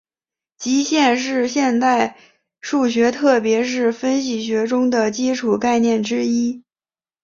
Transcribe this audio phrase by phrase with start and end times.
[0.57, 2.17] 极限是现代
[2.59, 6.63] 数学特别是分析学中的基础概念之一。